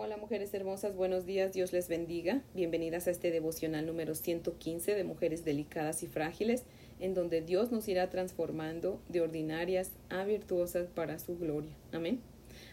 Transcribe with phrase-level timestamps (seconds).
[0.00, 2.40] Hola mujeres hermosas, buenos días, Dios les bendiga.
[2.54, 6.62] Bienvenidas a este devocional número 115 de Mujeres Delicadas y Frágiles,
[7.00, 11.72] en donde Dios nos irá transformando de ordinarias a virtuosas para su gloria.
[11.90, 12.20] Amén.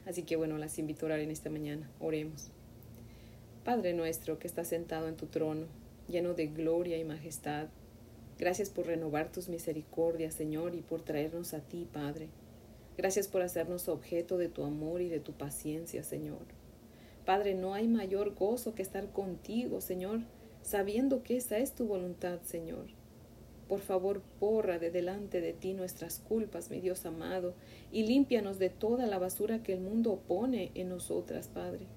[0.06, 1.89] Así que bueno, las invito a orar en esta mañana.
[2.00, 2.50] Oremos.
[3.64, 5.66] Padre nuestro que estás sentado en tu trono,
[6.07, 7.70] lleno de gloria y majestad,
[8.38, 12.28] gracias por renovar tus misericordias, Señor, y por traernos a ti, Padre.
[13.00, 16.64] Gracias por hacernos objeto de tu amor y de tu paciencia, Señor.
[17.26, 20.20] Padre, no hay mayor gozo que estar contigo, Señor,
[20.62, 22.86] sabiendo que esa es tu voluntad, Señor.
[23.68, 27.55] Por favor, borra de delante de ti nuestras culpas, mi Dios amado,
[27.91, 31.88] y límpianos de toda la basura que el mundo pone en nosotras, Padre.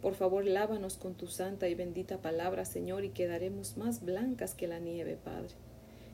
[0.00, 4.66] Por favor, lávanos con tu santa y bendita palabra, Señor, y quedaremos más blancas que
[4.66, 5.54] la nieve, Padre.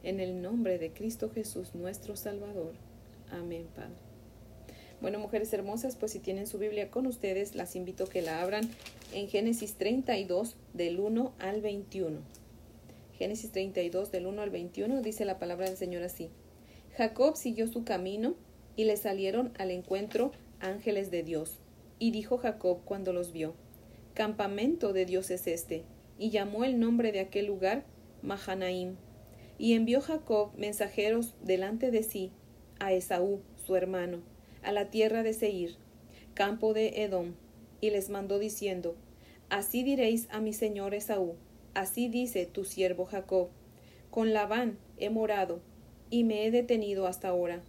[0.03, 2.75] En el nombre de Cristo Jesús, nuestro Salvador.
[3.31, 4.08] Amén, Padre.
[5.01, 8.43] Bueno, mujeres hermosas, pues si tienen su Biblia con ustedes, las invito a que la
[8.43, 8.69] abran
[9.13, 12.19] en Génesis 32 del 1 al 21.
[13.17, 16.31] Génesis 32 del 1 al 21 dice la palabra del Señor así.
[16.97, 18.35] Jacob siguió su camino
[18.75, 21.59] y le salieron al encuentro ángeles de Dios.
[22.01, 23.55] Y dijo Jacob cuando los vio,
[24.15, 25.85] Campamento de Dios es este,
[26.19, 27.85] y llamó el nombre de aquel lugar
[28.23, 28.97] Mahanaim.
[29.59, 32.33] Y envió Jacob mensajeros delante de sí
[32.81, 34.23] a Esaú, su hermano,
[34.63, 35.77] a la tierra de Seir,
[36.35, 37.35] campo de Edom,
[37.81, 38.97] y les mandó diciendo,
[39.51, 41.35] Así diréis a mi señor Esaú,
[41.75, 43.49] así dice tu siervo Jacob,
[44.11, 45.61] con Labán he morado,
[46.11, 47.63] y me he detenido hasta ahora,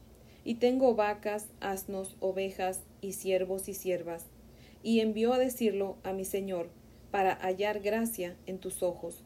[0.43, 4.25] y tengo vacas, asnos, ovejas, y siervos y siervas,
[4.83, 6.69] y envió a decirlo a mi señor,
[7.11, 9.23] para hallar gracia en tus ojos.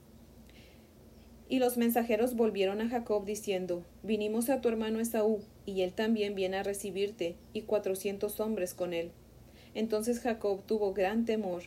[1.54, 6.34] Y los mensajeros volvieron a Jacob diciendo, Vinimos a tu hermano Esaú, y él también
[6.34, 9.12] viene a recibirte, y cuatrocientos hombres con él.
[9.76, 11.62] Entonces Jacob tuvo gran temor,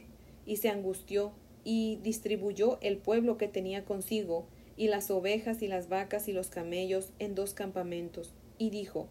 [0.44, 1.30] y se angustió,
[1.62, 6.48] y distribuyó el pueblo que tenía consigo, y las ovejas y las vacas y los
[6.48, 9.06] camellos en dos campamentos, y dijo,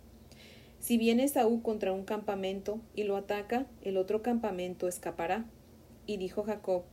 [0.82, 5.46] Si viene Esaú contra un campamento y lo ataca, el otro campamento escapará.
[6.06, 6.84] Y dijo Jacob,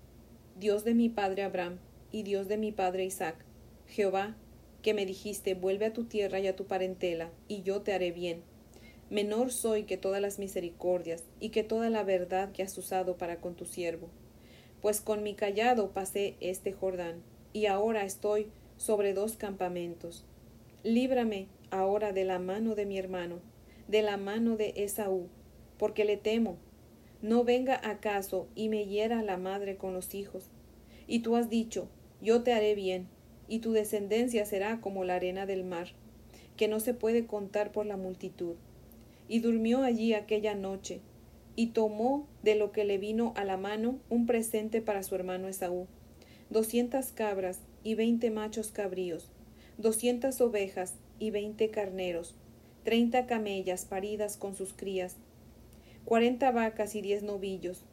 [0.57, 1.81] Dios de mi padre Abraham,
[2.13, 3.45] y Dios de mi padre Isaac,
[3.93, 4.35] Jehová,
[4.81, 8.11] que me dijiste, vuelve a tu tierra y a tu parentela, y yo te haré
[8.11, 8.43] bien.
[9.11, 13.37] Menor soy que todas las misericordias y que toda la verdad que has usado para
[13.37, 14.09] con tu siervo.
[14.81, 17.23] Pues con mi callado pasé este Jordán,
[17.53, 18.49] y ahora estoy
[18.79, 20.25] sobre dos campamentos.
[20.83, 23.41] Líbrame ahora de la mano de mi hermano,
[23.89, 25.29] de la mano de Esaú,
[25.77, 26.57] porque le temo.
[27.21, 30.49] No venga acaso y me hiera la madre con los hijos.
[31.07, 31.89] Y tú has dicho,
[32.23, 33.09] yo te haré bien,
[33.53, 35.89] y tu descendencia será como la arena del mar,
[36.57, 38.55] que no se puede contar por la multitud.
[39.29, 41.01] Y durmió allí aquella noche,
[41.55, 45.49] y tomó de lo que le vino a la mano un presente para su hermano
[45.49, 45.87] Esaú,
[46.49, 49.29] doscientas cabras y veinte machos cabríos,
[49.77, 52.35] doscientas ovejas y veinte carneros,
[52.85, 55.17] treinta camellas paridas con sus crías,
[56.07, 57.85] cuarenta vacas y diez novillos,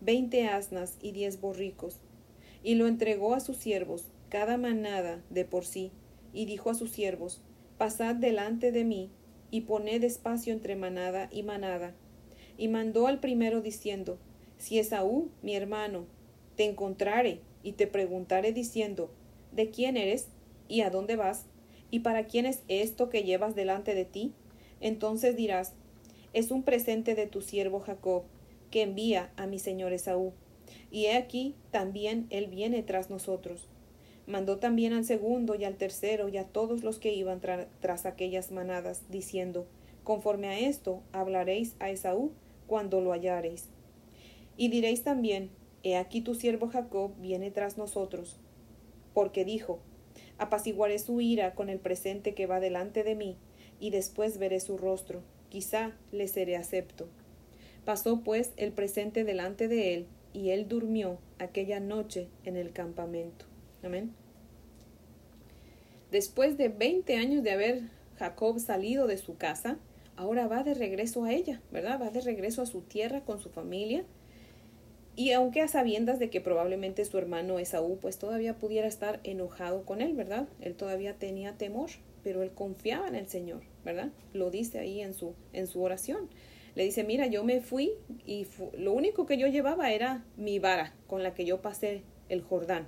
[0.00, 1.98] veinte asnas y diez borricos,
[2.62, 5.92] y lo entregó a sus siervos, cada manada de por sí,
[6.32, 7.42] y dijo a sus siervos,
[7.76, 9.10] Pasad delante de mí,
[9.50, 11.94] y poned espacio entre manada y manada.
[12.56, 14.16] Y mandó al primero diciendo,
[14.56, 16.06] Si Esaú, mi hermano,
[16.56, 19.10] te encontrare y te preguntare diciendo,
[19.52, 20.28] ¿de quién eres?
[20.66, 21.44] ¿Y a dónde vas?
[21.90, 24.32] ¿Y para quién es esto que llevas delante de ti?
[24.80, 25.74] Entonces dirás,
[26.32, 28.22] es un presente de tu siervo Jacob,
[28.70, 30.32] que envía a mi señor Esaú.
[30.90, 33.68] Y he aquí también él viene tras nosotros.
[34.26, 37.40] Mandó también al segundo y al tercero y a todos los que iban
[37.80, 39.66] tras aquellas manadas, diciendo,
[40.04, 42.32] Conforme a esto hablaréis a Esaú
[42.66, 43.68] cuando lo hallareis.
[44.56, 45.50] Y diréis también,
[45.84, 48.38] He aquí tu siervo Jacob viene tras nosotros,
[49.14, 49.80] porque dijo,
[50.38, 53.36] Apaciguaré su ira con el presente que va delante de mí,
[53.80, 57.08] y después veré su rostro, quizá le seré acepto.
[57.84, 63.51] Pasó pues el presente delante de él, y él durmió aquella noche en el campamento.
[63.82, 64.12] Amén.
[66.12, 67.80] Después de 20 años de haber
[68.18, 69.78] Jacob salido de su casa,
[70.14, 72.00] ahora va de regreso a ella, ¿verdad?
[72.00, 74.04] Va de regreso a su tierra con su familia.
[75.16, 79.84] Y aunque a sabiendas de que probablemente su hermano Esaú pues todavía pudiera estar enojado
[79.84, 80.48] con él, ¿verdad?
[80.60, 81.90] Él todavía tenía temor,
[82.22, 84.10] pero él confiaba en el Señor, ¿verdad?
[84.32, 86.28] Lo dice ahí en su, en su oración.
[86.74, 87.92] Le dice, mira, yo me fui
[88.26, 88.46] y
[88.78, 92.86] lo único que yo llevaba era mi vara con la que yo pasé el Jordán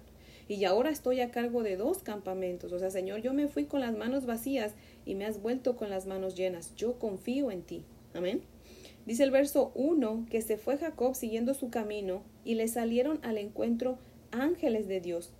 [0.48, 2.72] y ahora estoy a cargo de dos campamentos.
[2.72, 4.74] O sea, Señor, yo me fui con las manos vacías
[5.06, 6.74] y me has vuelto con las manos llenas.
[6.76, 7.84] Yo confío en ti.
[8.12, 8.42] Amén.
[9.06, 13.38] Dice el verso 1 que se fue Jacob siguiendo su camino y le salieron al
[13.38, 13.98] encuentro
[14.30, 15.30] ángeles de Dios.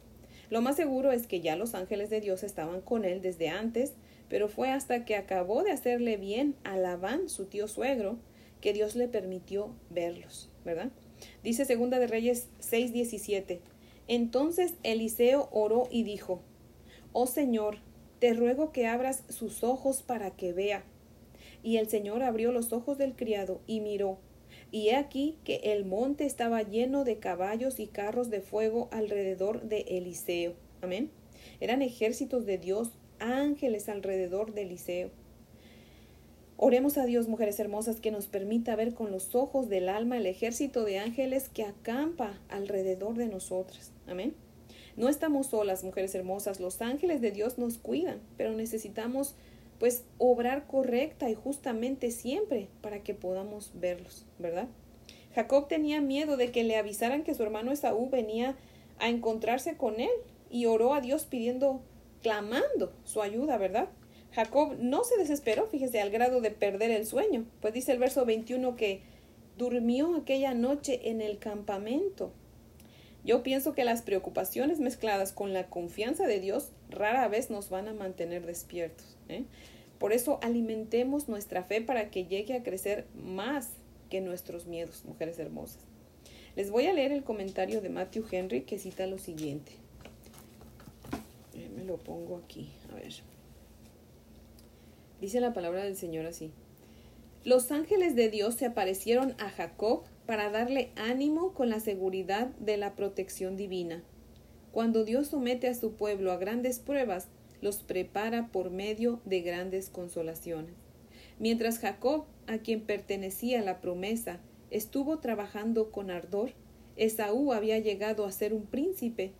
[0.50, 3.94] Lo más seguro es que ya los ángeles de Dios estaban con él desde antes,
[4.28, 8.18] pero fue hasta que acabó de hacerle bien a Labán, su tío suegro,
[8.60, 10.90] que Dios le permitió verlos, ¿verdad?
[11.42, 13.60] Dice Segunda de Reyes 6:17.
[14.08, 16.40] Entonces Eliseo oró y dijo,
[17.12, 17.78] Oh Señor,
[18.18, 20.84] te ruego que abras sus ojos para que vea.
[21.62, 24.18] Y el Señor abrió los ojos del criado y miró,
[24.70, 29.62] y he aquí que el monte estaba lleno de caballos y carros de fuego alrededor
[29.62, 30.54] de Eliseo.
[30.82, 31.10] Amén.
[31.60, 35.10] Eran ejércitos de Dios, ángeles alrededor de Eliseo.
[36.66, 40.24] Oremos a Dios, mujeres hermosas, que nos permita ver con los ojos del alma el
[40.24, 43.92] ejército de ángeles que acampa alrededor de nosotras.
[44.06, 44.34] Amén.
[44.96, 46.60] No estamos solas, mujeres hermosas.
[46.60, 49.34] Los ángeles de Dios nos cuidan, pero necesitamos
[49.78, 54.68] pues obrar correcta y justamente siempre para que podamos verlos, ¿verdad?
[55.34, 58.56] Jacob tenía miedo de que le avisaran que su hermano Esaú venía
[58.98, 60.08] a encontrarse con él
[60.48, 61.82] y oró a Dios pidiendo,
[62.22, 63.90] clamando su ayuda, ¿verdad?
[64.34, 68.24] Jacob no se desesperó, fíjese, al grado de perder el sueño, pues dice el verso
[68.24, 69.00] 21 que
[69.56, 72.32] durmió aquella noche en el campamento.
[73.24, 77.86] Yo pienso que las preocupaciones mezcladas con la confianza de Dios rara vez nos van
[77.86, 79.16] a mantener despiertos.
[79.28, 79.44] ¿eh?
[79.98, 83.70] Por eso alimentemos nuestra fe para que llegue a crecer más
[84.10, 85.78] que nuestros miedos, mujeres hermosas.
[86.56, 89.72] Les voy a leer el comentario de Matthew Henry que cita lo siguiente.
[91.76, 93.33] Me lo pongo aquí, a ver.
[95.20, 96.52] Dice la palabra del Señor así.
[97.44, 102.76] Los ángeles de Dios se aparecieron a Jacob para darle ánimo con la seguridad de
[102.76, 104.02] la protección divina.
[104.72, 107.28] Cuando Dios somete a su pueblo a grandes pruebas,
[107.60, 110.74] los prepara por medio de grandes consolaciones.
[111.38, 114.40] Mientras Jacob, a quien pertenecía la promesa,
[114.70, 116.52] estuvo trabajando con ardor,
[116.96, 119.32] Esaú había llegado a ser un príncipe.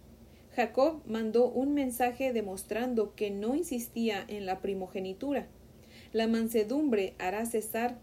[0.55, 5.49] Jacob mandó un mensaje demostrando que no insistía en la primogenitura,
[6.15, 7.99] la mansedumbre hará cesar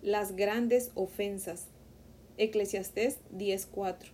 [0.00, 1.66] las grandes ofensas.
[2.38, 4.08] Eclesiastés 10:4.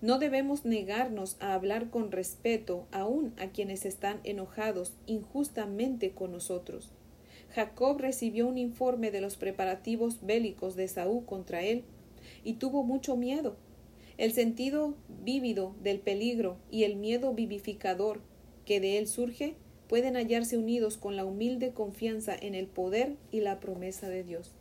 [0.00, 6.92] No debemos negarnos a hablar con respeto aún a quienes están enojados injustamente con nosotros.
[7.54, 11.84] Jacob recibió un informe de los preparativos bélicos de Saúl contra él
[12.42, 13.56] y tuvo mucho miedo.
[14.16, 18.22] El sentido vívido del peligro y el miedo vivificador
[18.64, 19.56] que de él surge
[19.88, 24.52] pueden hallarse unidos con la humilde confianza en el poder y la promesa de Dios.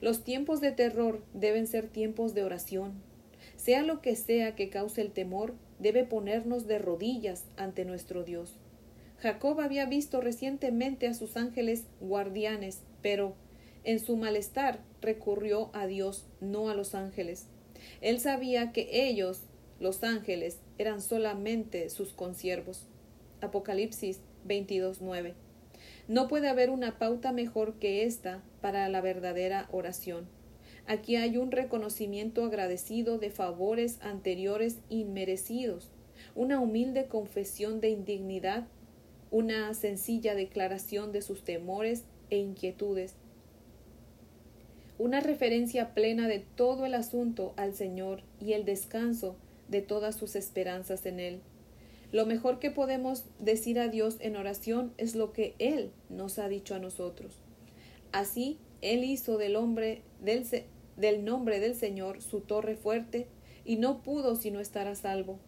[0.00, 2.94] Los tiempos de terror deben ser tiempos de oración.
[3.56, 8.56] Sea lo que sea que cause el temor, debe ponernos de rodillas ante nuestro Dios.
[9.18, 13.34] Jacob había visto recientemente a sus ángeles guardianes, pero
[13.84, 17.46] en su malestar recurrió a Dios, no a los ángeles.
[18.00, 19.42] Él sabía que ellos,
[19.80, 22.86] los ángeles, eran solamente sus consiervos.
[23.40, 25.34] Apocalipsis 22.9.
[26.08, 30.28] No puede haber una pauta mejor que esta para la verdadera oración.
[30.86, 35.90] Aquí hay un reconocimiento agradecido de favores anteriores inmerecidos,
[36.36, 38.68] una humilde confesión de indignidad,
[39.32, 43.14] una sencilla declaración de sus temores e inquietudes,
[44.98, 49.36] una referencia plena de todo el asunto al Señor y el descanso
[49.68, 51.40] de todas sus esperanzas en Él.
[52.12, 56.48] Lo mejor que podemos decir a Dios en oración es lo que Él nos ha
[56.48, 57.32] dicho a nosotros.
[58.12, 63.26] Así, Él hizo del, hombre, del, nombre del Señor su torre fuerte
[63.64, 65.38] y no pudo sino estar a salvo.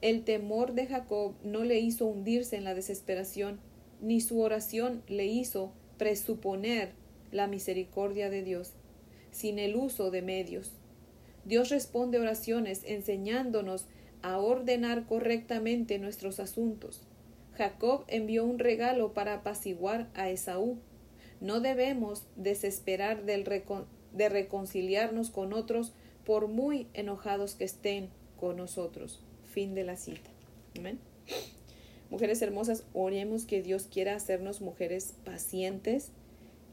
[0.00, 3.60] El temor de Jacob no le hizo hundirse en la desesperación,
[4.00, 6.92] ni su oración le hizo presuponer
[7.32, 8.72] la misericordia de Dios,
[9.30, 10.72] sin el uso de medios.
[11.44, 13.86] Dios responde oraciones enseñándonos
[14.22, 17.02] a ordenar correctamente nuestros asuntos.
[17.54, 20.78] Jacob envió un regalo para apaciguar a Esaú.
[21.40, 25.92] No debemos desesperar de reconciliarnos con otros
[26.24, 29.22] por muy enojados que estén con nosotros.
[29.52, 30.30] Fin de la cita.
[32.10, 36.10] Mujeres hermosas, oremos que Dios quiera hacernos mujeres pacientes,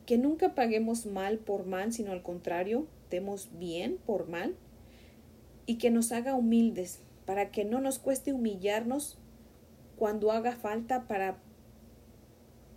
[0.06, 4.56] que nunca paguemos mal por mal, sino al contrario, demos bien por mal,
[5.66, 9.18] y que nos haga humildes, para que no nos cueste humillarnos
[9.98, 11.38] cuando haga falta para,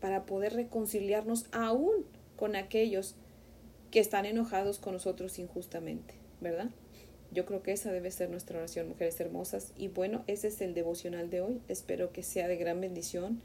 [0.00, 2.04] para poder reconciliarnos aún
[2.36, 3.16] con aquellos
[3.90, 6.70] que están enojados con nosotros injustamente, ¿verdad?
[7.30, 9.72] Yo creo que esa debe ser nuestra oración, mujeres hermosas.
[9.76, 11.60] Y bueno, ese es el devocional de hoy.
[11.68, 13.42] Espero que sea de gran bendición.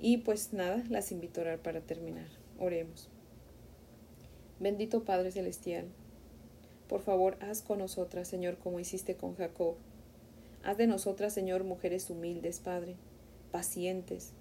[0.00, 2.26] Y pues nada, las invito a orar para terminar.
[2.58, 3.08] Oremos.
[4.58, 5.86] Bendito Padre Celestial,
[6.88, 9.74] por favor, haz con nosotras, Señor, como hiciste con Jacob.
[10.64, 12.96] Haz de nosotras, Señor, mujeres humildes, Padre,
[13.52, 14.32] pacientes,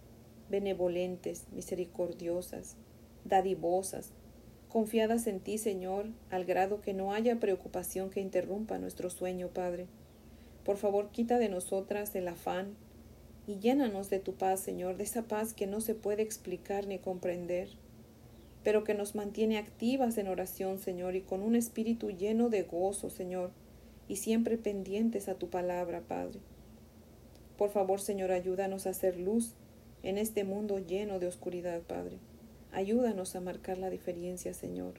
[0.50, 2.78] benevolentes, misericordiosas,
[3.26, 4.12] dadivosas,
[4.70, 9.88] confiadas en ti, Señor, al grado que no haya preocupación que interrumpa nuestro sueño, Padre.
[10.64, 12.78] Por favor, quita de nosotras el afán
[13.46, 17.00] y llénanos de tu paz, Señor, de esa paz que no se puede explicar ni
[17.00, 17.68] comprender,
[18.64, 23.10] pero que nos mantiene activas en oración, Señor, y con un espíritu lleno de gozo,
[23.10, 23.52] Señor,
[24.08, 26.40] y siempre pendientes a tu palabra, Padre.
[27.58, 29.54] Por favor, Señor, ayúdanos a hacer luz
[30.02, 32.18] en este mundo lleno de oscuridad, Padre.
[32.72, 34.96] Ayúdanos a marcar la diferencia, Señor.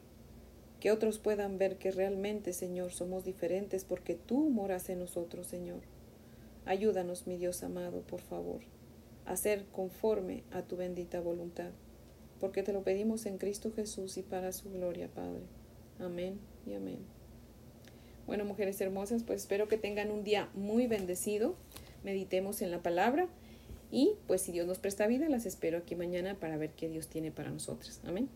[0.81, 5.83] Que otros puedan ver que realmente, Señor, somos diferentes porque tú moras en nosotros, Señor.
[6.67, 8.61] Ayúdanos, mi Dios amado, por favor,
[9.27, 11.71] a ser conforme a tu bendita voluntad,
[12.41, 15.43] porque te lo pedimos en Cristo Jesús y para su gloria, Padre.
[15.99, 17.14] Amén y amén.
[18.27, 21.55] Bueno, mujeres hermosas, pues espero que tengan un día muy bendecido.
[22.05, 23.29] Meditemos en la palabra
[23.91, 27.09] y pues si Dios nos presta vida, las espero aquí mañana para ver qué Dios
[27.09, 28.01] tiene para nosotras.
[28.05, 28.29] Amén.